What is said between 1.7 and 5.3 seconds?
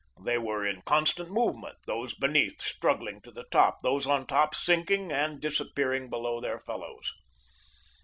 those beneath struggling to the top, those on top sinking